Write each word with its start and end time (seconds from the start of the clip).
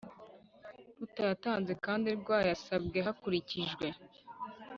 rutayatanze 0.99 1.71
kandi 1.85 2.07
rwayasabwe 2.21 2.97
hakurikijwe 3.07 3.87